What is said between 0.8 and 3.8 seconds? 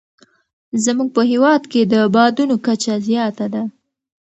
زموږ په هېواد کې د بادونو کچه زیاته ده.